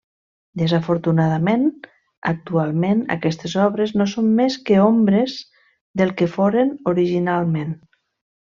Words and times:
Desafortunadament, 0.59 1.65
actualment 2.31 3.03
aquestes 3.17 3.55
obres 3.67 3.93
no 4.01 4.09
són 4.15 4.33
més 4.41 4.57
que 4.71 4.81
ombres 4.87 5.37
del 6.03 6.15
que 6.23 6.31
foren 6.39 6.73
originalment. 6.95 7.79